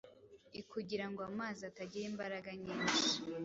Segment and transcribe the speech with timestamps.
[0.61, 3.09] ikugira ngo amazi atagira imbaraga nyinshi